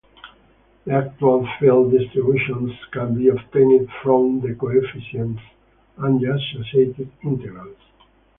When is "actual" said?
0.93-1.47